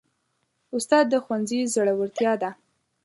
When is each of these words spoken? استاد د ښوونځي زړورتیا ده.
استاد 0.75 1.05
د 1.09 1.13
ښوونځي 1.23 1.59
زړورتیا 1.73 2.33
ده. 2.41 2.49